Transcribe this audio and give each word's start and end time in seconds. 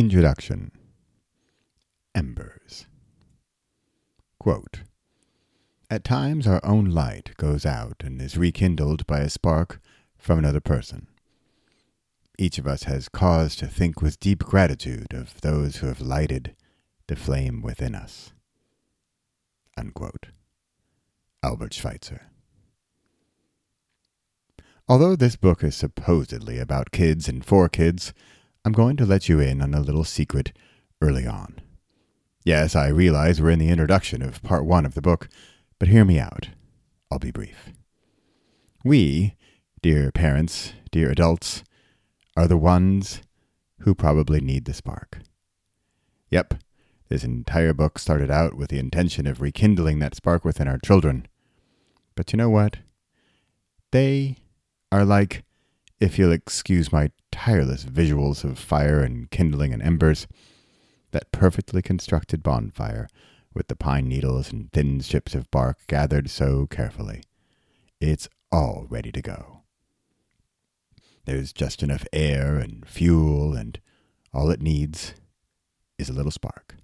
Introduction 0.00 0.72
Embers. 2.14 2.86
Quote, 4.38 4.80
At 5.90 6.04
times 6.04 6.46
our 6.46 6.64
own 6.64 6.86
light 6.86 7.36
goes 7.36 7.66
out 7.66 7.96
and 8.02 8.22
is 8.22 8.38
rekindled 8.38 9.06
by 9.06 9.18
a 9.18 9.28
spark 9.28 9.78
from 10.16 10.38
another 10.38 10.62
person. 10.62 11.06
Each 12.38 12.56
of 12.56 12.66
us 12.66 12.84
has 12.84 13.10
cause 13.10 13.54
to 13.56 13.66
think 13.66 14.00
with 14.00 14.18
deep 14.20 14.42
gratitude 14.42 15.12
of 15.12 15.38
those 15.42 15.76
who 15.76 15.88
have 15.88 16.00
lighted 16.00 16.56
the 17.06 17.14
flame 17.14 17.60
within 17.60 17.94
us. 17.94 18.32
Unquote. 19.76 20.28
Albert 21.42 21.74
Schweitzer. 21.74 22.22
Although 24.88 25.14
this 25.14 25.36
book 25.36 25.62
is 25.62 25.76
supposedly 25.76 26.58
about 26.58 26.90
kids 26.90 27.28
and 27.28 27.44
for 27.44 27.68
kids, 27.68 28.14
I'm 28.64 28.72
going 28.72 28.96
to 28.98 29.06
let 29.06 29.28
you 29.28 29.40
in 29.40 29.62
on 29.62 29.72
a 29.72 29.80
little 29.80 30.04
secret 30.04 30.52
early 31.00 31.26
on. 31.26 31.60
Yes, 32.44 32.76
I 32.76 32.88
realize 32.88 33.40
we're 33.40 33.50
in 33.50 33.58
the 33.58 33.70
introduction 33.70 34.22
of 34.22 34.42
part 34.42 34.66
one 34.66 34.84
of 34.84 34.94
the 34.94 35.02
book, 35.02 35.28
but 35.78 35.88
hear 35.88 36.04
me 36.04 36.18
out. 36.18 36.50
I'll 37.10 37.18
be 37.18 37.30
brief. 37.30 37.70
We, 38.84 39.34
dear 39.82 40.12
parents, 40.12 40.74
dear 40.90 41.10
adults, 41.10 41.64
are 42.36 42.46
the 42.46 42.56
ones 42.56 43.22
who 43.80 43.94
probably 43.94 44.40
need 44.40 44.66
the 44.66 44.74
spark. 44.74 45.20
Yep, 46.30 46.54
this 47.08 47.24
entire 47.24 47.72
book 47.72 47.98
started 47.98 48.30
out 48.30 48.54
with 48.54 48.68
the 48.68 48.78
intention 48.78 49.26
of 49.26 49.40
rekindling 49.40 49.98
that 50.00 50.14
spark 50.14 50.44
within 50.44 50.68
our 50.68 50.78
children. 50.78 51.26
But 52.14 52.32
you 52.32 52.36
know 52.36 52.50
what? 52.50 52.76
They 53.90 54.36
are 54.92 55.04
like, 55.04 55.44
if 56.00 56.18
you'll 56.18 56.32
excuse 56.32 56.90
my 56.90 57.10
tireless 57.30 57.84
visuals 57.84 58.42
of 58.42 58.58
fire 58.58 59.00
and 59.00 59.30
kindling 59.30 59.72
and 59.72 59.82
embers, 59.82 60.26
that 61.12 61.30
perfectly 61.30 61.82
constructed 61.82 62.42
bonfire 62.42 63.08
with 63.52 63.68
the 63.68 63.76
pine 63.76 64.08
needles 64.08 64.52
and 64.52 64.72
thin 64.72 65.00
strips 65.00 65.34
of 65.34 65.50
bark 65.50 65.78
gathered 65.86 66.30
so 66.30 66.66
carefully. 66.66 67.22
It's 68.00 68.28
all 68.50 68.86
ready 68.88 69.12
to 69.12 69.20
go. 69.20 69.62
There's 71.26 71.52
just 71.52 71.82
enough 71.82 72.06
air 72.12 72.56
and 72.56 72.86
fuel, 72.88 73.54
and 73.54 73.78
all 74.32 74.50
it 74.50 74.62
needs 74.62 75.14
is 75.98 76.08
a 76.08 76.14
little 76.14 76.30
spark. 76.30 76.76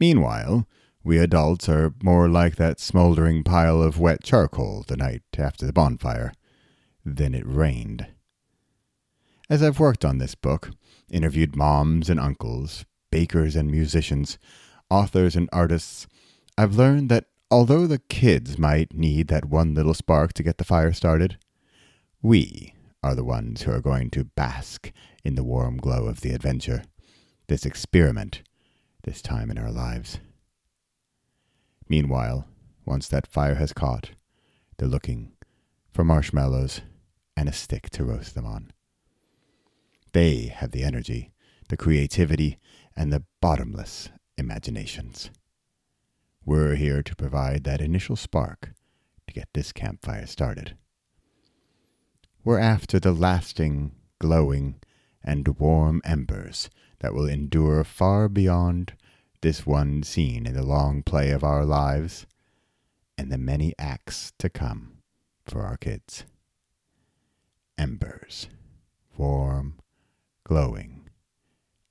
Meanwhile, 0.00 0.66
we 1.04 1.18
adults 1.18 1.68
are 1.68 1.94
more 2.02 2.28
like 2.28 2.56
that 2.56 2.80
smoldering 2.80 3.44
pile 3.44 3.82
of 3.82 4.00
wet 4.00 4.22
charcoal 4.24 4.84
the 4.86 4.96
night 4.96 5.22
after 5.36 5.66
the 5.66 5.72
bonfire. 5.72 6.32
Then 7.08 7.36
it 7.36 7.46
rained. 7.46 8.08
As 9.48 9.62
I've 9.62 9.78
worked 9.78 10.04
on 10.04 10.18
this 10.18 10.34
book, 10.34 10.72
interviewed 11.08 11.54
moms 11.54 12.10
and 12.10 12.18
uncles, 12.18 12.84
bakers 13.12 13.54
and 13.54 13.70
musicians, 13.70 14.38
authors 14.90 15.36
and 15.36 15.48
artists, 15.52 16.08
I've 16.58 16.74
learned 16.74 17.08
that 17.10 17.26
although 17.48 17.86
the 17.86 18.00
kids 18.00 18.58
might 18.58 18.92
need 18.92 19.28
that 19.28 19.44
one 19.44 19.72
little 19.72 19.94
spark 19.94 20.32
to 20.32 20.42
get 20.42 20.58
the 20.58 20.64
fire 20.64 20.92
started, 20.92 21.38
we 22.22 22.74
are 23.04 23.14
the 23.14 23.22
ones 23.22 23.62
who 23.62 23.70
are 23.70 23.80
going 23.80 24.10
to 24.10 24.24
bask 24.24 24.90
in 25.24 25.36
the 25.36 25.44
warm 25.44 25.76
glow 25.76 26.06
of 26.06 26.22
the 26.22 26.32
adventure, 26.32 26.82
this 27.46 27.64
experiment, 27.64 28.42
this 29.04 29.22
time 29.22 29.48
in 29.48 29.58
our 29.58 29.70
lives. 29.70 30.18
Meanwhile, 31.88 32.48
once 32.84 33.06
that 33.06 33.28
fire 33.28 33.54
has 33.54 33.72
caught, 33.72 34.10
they're 34.76 34.88
looking 34.88 35.34
for 35.92 36.02
marshmallows 36.02 36.80
and 37.36 37.48
a 37.48 37.52
stick 37.52 37.90
to 37.90 38.04
roast 38.04 38.34
them 38.34 38.46
on. 38.46 38.72
They 40.12 40.46
have 40.46 40.70
the 40.70 40.82
energy, 40.82 41.32
the 41.68 41.76
creativity, 41.76 42.58
and 42.96 43.12
the 43.12 43.24
bottomless 43.40 44.08
imaginations. 44.38 45.30
We're 46.44 46.76
here 46.76 47.02
to 47.02 47.16
provide 47.16 47.64
that 47.64 47.80
initial 47.80 48.16
spark 48.16 48.72
to 49.26 49.34
get 49.34 49.48
this 49.52 49.72
campfire 49.72 50.26
started. 50.26 50.76
We're 52.44 52.60
after 52.60 53.00
the 53.00 53.12
lasting, 53.12 53.92
glowing, 54.20 54.76
and 55.22 55.58
warm 55.58 56.00
embers 56.04 56.70
that 57.00 57.12
will 57.12 57.28
endure 57.28 57.82
far 57.82 58.28
beyond 58.28 58.94
this 59.42 59.66
one 59.66 60.02
scene 60.02 60.46
in 60.46 60.54
the 60.54 60.62
long 60.62 61.02
play 61.02 61.30
of 61.30 61.44
our 61.44 61.64
lives 61.64 62.26
and 63.18 63.30
the 63.30 63.38
many 63.38 63.74
acts 63.78 64.32
to 64.38 64.48
come 64.48 64.98
for 65.44 65.62
our 65.62 65.76
kids. 65.76 66.24
Embers, 67.78 68.48
warm, 69.18 69.78
glowing, 70.44 71.10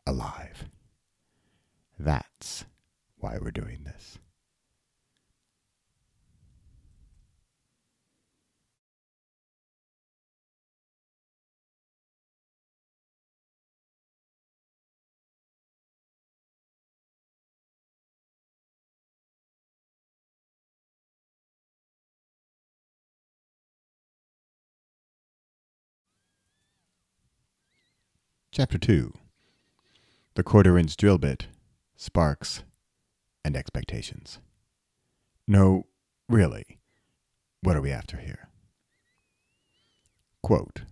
alive. 0.07 0.68
That's 2.00 2.66
why 3.18 3.38
we're 3.40 3.51
doing 3.51 3.84
this. 3.84 4.18
Chapter 28.57 28.77
2 28.77 29.11
The 30.35 30.43
Quarter 30.43 30.77
Inch 30.77 30.95
Drill 30.95 31.17
Bit, 31.17 31.47
Sparks, 31.97 32.63
and 33.43 33.53
Expectations. 33.53 34.39
No, 35.45 35.88
really, 36.29 36.79
what 37.61 37.75
are 37.75 37.81
we 37.81 37.91
after 37.91 38.16
here? 38.16 38.47
Quote 40.41 40.83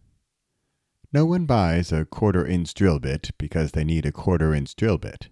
No 1.13 1.25
one 1.25 1.45
buys 1.45 1.93
a 1.93 2.03
quarter 2.03 2.45
inch 2.45 2.73
drill 2.73 2.99
bit 2.99 3.31
because 3.37 3.71
they 3.71 3.85
need 3.85 4.05
a 4.05 4.11
quarter 4.11 4.53
inch 4.53 4.75
drill 4.75 4.97
bit. 4.97 5.29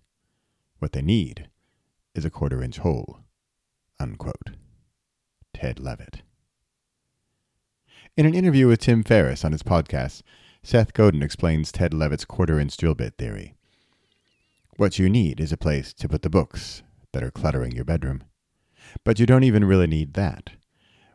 What 0.80 0.94
they 0.94 1.02
need 1.02 1.50
is 2.16 2.24
a 2.24 2.30
quarter 2.30 2.64
inch 2.64 2.78
hole. 2.78 3.20
Unquote. 4.00 4.52
Ted 5.54 5.82
Levitt. 5.82 6.22
In 8.16 8.26
an 8.26 8.34
interview 8.34 8.68
with 8.68 8.80
Tim 8.80 9.04
Ferriss 9.04 9.44
on 9.44 9.52
his 9.52 9.64
podcast, 9.64 10.22
Seth 10.64 10.94
Godin 10.94 11.24
explains 11.24 11.72
Ted 11.72 11.94
Levitt's 11.94 12.26
quarter 12.26 12.60
inch 12.60 12.78
drill 12.78 12.94
bit 12.94 13.18
theory. 13.18 13.56
What 14.78 15.00
you 15.00 15.10
need 15.10 15.40
is 15.40 15.52
a 15.52 15.58
place 15.58 15.94
to 15.94 16.08
put 16.08 16.22
the 16.22 16.30
books 16.30 16.84
that 17.14 17.24
are 17.24 17.32
cluttering 17.32 17.72
your 17.72 17.86
bedroom. 17.86 18.24
But 19.04 19.20
you 19.20 19.26
don't 19.26 19.44
even 19.44 19.66
really 19.66 19.88
need 19.88 20.14
that. 20.14 20.52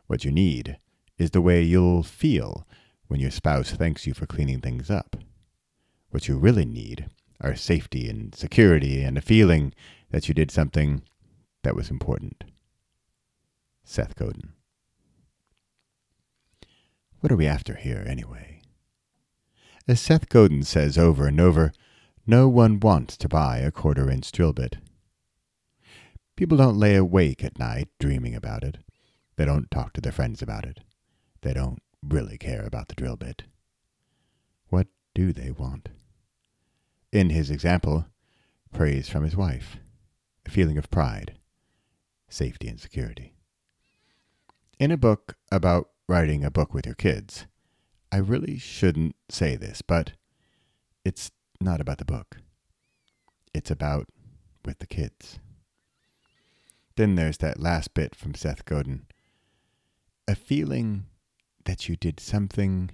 What 0.07 0.25
you 0.25 0.31
need 0.31 0.77
is 1.17 1.31
the 1.31 1.41
way 1.41 1.61
you'll 1.61 2.03
feel 2.03 2.67
when 3.07 3.19
your 3.19 3.31
spouse 3.31 3.71
thanks 3.71 4.05
you 4.05 4.13
for 4.13 4.25
cleaning 4.25 4.59
things 4.59 4.91
up. 4.91 5.15
What 6.09 6.27
you 6.27 6.37
really 6.37 6.65
need 6.65 7.09
are 7.41 7.55
safety 7.55 8.09
and 8.09 8.35
security 8.35 9.01
and 9.01 9.17
a 9.17 9.21
feeling 9.21 9.73
that 10.11 10.27
you 10.27 10.33
did 10.33 10.51
something 10.51 11.03
that 11.63 11.75
was 11.75 11.89
important. 11.89 12.43
Seth 13.83 14.15
Godin. 14.15 14.53
What 17.21 17.31
are 17.31 17.37
we 17.37 17.47
after 17.47 17.75
here, 17.75 18.03
anyway? 18.07 18.56
As 19.89 20.01
Seth 20.01 20.27
Godin 20.27 20.63
says 20.63 20.97
over 20.97 21.27
and 21.27 21.39
over, 21.39 21.71
no 22.25 22.49
one 22.49 22.81
wants 22.81 23.15
to 23.17 23.29
buy 23.29 23.59
a 23.59 23.71
quarter 23.71 24.09
inch 24.09 24.33
drill 24.33 24.51
bit. 24.51 24.77
People 26.35 26.57
don't 26.57 26.77
lay 26.77 26.95
awake 26.95 27.41
at 27.41 27.57
night 27.57 27.87
dreaming 27.97 28.35
about 28.35 28.65
it. 28.65 28.79
They 29.37 29.45
don't 29.45 29.71
talk 29.71 29.93
to 29.93 30.01
their 30.01 30.11
friends 30.11 30.41
about 30.41 30.65
it. 30.65 30.81
They 31.41 31.53
don't 31.53 31.81
really 32.03 32.37
care 32.37 32.65
about 32.65 32.89
the 32.89 32.95
drill 32.95 33.15
bit. 33.15 33.43
What 34.67 34.87
do 35.15 35.31
they 35.31 35.51
want? 35.51 35.87
In 37.13 37.29
his 37.29 37.49
example, 37.49 38.07
praise 38.73 39.07
from 39.07 39.23
his 39.23 39.37
wife, 39.37 39.77
a 40.45 40.49
feeling 40.49 40.77
of 40.77 40.91
pride, 40.91 41.37
safety, 42.27 42.67
and 42.67 42.79
security. 42.79 43.35
In 44.79 44.91
a 44.91 44.97
book 44.97 45.37
about 45.49 45.91
writing 46.09 46.43
a 46.43 46.51
book 46.51 46.73
with 46.73 46.85
your 46.85 46.95
kids, 46.95 47.45
I 48.11 48.17
really 48.17 48.57
shouldn't 48.57 49.15
say 49.29 49.55
this, 49.55 49.81
but 49.81 50.13
it's 51.03 51.31
not 51.59 51.81
about 51.81 51.97
the 51.97 52.05
book. 52.05 52.37
It's 53.53 53.71
about 53.71 54.07
with 54.65 54.79
the 54.79 54.87
kids. 54.87 55.39
Then 56.95 57.15
there's 57.15 57.37
that 57.37 57.59
last 57.59 57.93
bit 57.93 58.15
from 58.15 58.33
Seth 58.33 58.65
Godin 58.65 59.05
a 60.27 60.35
feeling 60.35 61.05
that 61.65 61.87
you 61.87 61.95
did 61.95 62.19
something 62.19 62.91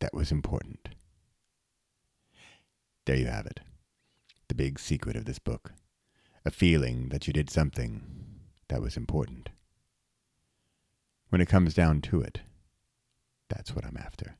that 0.00 0.12
was 0.12 0.32
important. 0.32 0.88
There 3.04 3.16
you 3.16 3.26
have 3.26 3.46
it. 3.46 3.60
The 4.48 4.54
big 4.54 4.80
secret 4.80 5.14
of 5.14 5.24
this 5.24 5.38
book. 5.38 5.72
A 6.44 6.50
feeling 6.50 7.10
that 7.10 7.26
you 7.26 7.32
did 7.32 7.48
something 7.48 8.02
that 8.68 8.82
was 8.82 8.96
important. 8.96 9.50
When 11.28 11.40
it 11.40 11.48
comes 11.48 11.74
down 11.74 12.00
to 12.02 12.20
it, 12.20 12.40
that's 13.48 13.74
what 13.74 13.84
I'm 13.84 13.96
after. 13.96 14.36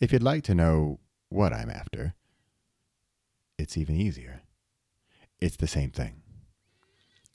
If 0.00 0.12
you'd 0.12 0.22
like 0.22 0.44
to 0.44 0.54
know 0.54 1.00
what 1.28 1.52
I'm 1.52 1.68
after, 1.68 2.14
it's 3.58 3.76
even 3.76 3.96
easier. 3.96 4.42
It's 5.40 5.56
the 5.56 5.66
same 5.66 5.90
thing. 5.90 6.22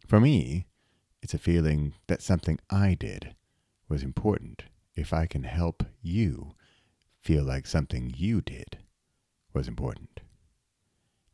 For 0.07 0.21
me, 0.21 0.67
it's 1.21 1.33
a 1.33 1.39
feeling 1.39 1.93
that 2.07 2.21
something 2.21 2.59
I 2.69 2.93
did 2.93 3.35
was 3.89 4.01
important 4.01 4.63
if 4.95 5.11
I 5.11 5.25
can 5.25 5.43
help 5.43 5.83
you 6.01 6.53
feel 7.19 7.43
like 7.43 7.67
something 7.67 8.13
you 8.15 8.39
did 8.39 8.77
was 9.53 9.67
important. 9.67 10.21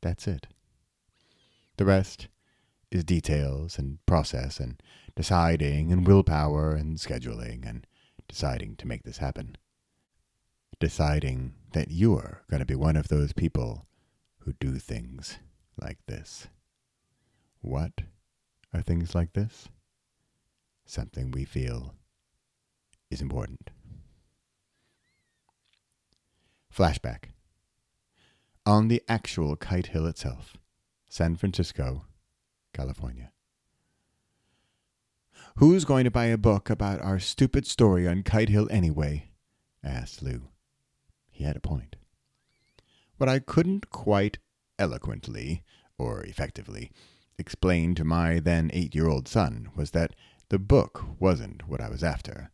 That's 0.01 0.27
it. 0.27 0.47
The 1.77 1.85
rest 1.85 2.27
is 2.91 3.03
details 3.03 3.77
and 3.77 4.03
process 4.07 4.59
and 4.59 4.81
deciding 5.15 5.91
and 5.91 6.07
willpower 6.07 6.71
and 6.73 6.97
scheduling 6.97 7.69
and 7.69 7.85
deciding 8.27 8.77
to 8.77 8.87
make 8.87 9.03
this 9.03 9.19
happen. 9.19 9.57
Deciding 10.79 11.53
that 11.73 11.91
you're 11.91 12.43
going 12.49 12.61
to 12.61 12.65
be 12.65 12.75
one 12.75 12.95
of 12.95 13.09
those 13.09 13.33
people 13.33 13.85
who 14.39 14.53
do 14.53 14.79
things 14.79 15.39
like 15.81 15.97
this. 16.07 16.47
What 17.61 17.91
are 18.73 18.81
things 18.81 19.13
like 19.13 19.33
this? 19.33 19.67
Something 20.85 21.31
we 21.31 21.43
feel 21.43 21.95
is 23.11 23.21
important. 23.21 23.71
Flashback. 26.73 27.31
On 28.65 28.87
the 28.87 29.03
actual 29.09 29.55
Kite 29.55 29.87
Hill 29.87 30.05
itself, 30.05 30.55
San 31.09 31.35
Francisco, 31.35 32.05
California. 32.73 33.31
Who's 35.57 35.83
going 35.83 36.05
to 36.05 36.11
buy 36.11 36.25
a 36.25 36.37
book 36.37 36.69
about 36.69 37.01
our 37.01 37.19
stupid 37.19 37.67
story 37.67 38.07
on 38.07 38.23
Kite 38.23 38.49
Hill 38.49 38.67
anyway? 38.71 39.31
asked 39.83 40.21
Lou. 40.21 40.43
He 41.39 41.45
had 41.45 41.55
a 41.55 41.61
point. 41.61 41.95
What 43.15 43.29
I 43.29 43.39
couldn't 43.39 43.89
quite 43.91 44.39
eloquently, 44.77 45.63
or 45.97 46.21
effectively, 46.23 46.91
explain 47.37 47.95
to 47.95 48.03
my 48.03 48.41
then 48.41 48.69
eight 48.73 48.93
year 48.93 49.07
old 49.07 49.25
son 49.25 49.69
was 49.73 49.91
that 49.91 50.13
the 50.49 50.59
book 50.59 51.01
wasn't 51.17 51.65
what 51.65 51.79
I 51.79 51.87
was 51.87 52.03
after. 52.03 52.51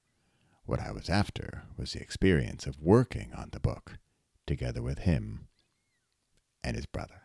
What 0.65 0.79
I 0.79 0.91
was 0.91 1.09
after 1.09 1.63
was 1.75 1.93
the 1.93 1.99
experience 1.99 2.67
of 2.67 2.79
working 2.79 3.33
on 3.33 3.49
the 3.53 3.59
book 3.59 3.97
together 4.45 4.83
with 4.83 4.99
him 4.99 5.47
and 6.63 6.75
his 6.75 6.85
brother. 6.85 7.24